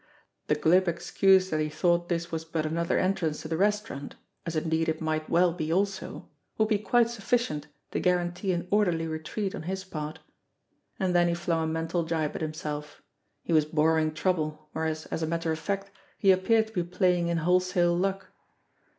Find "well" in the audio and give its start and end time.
5.29-5.53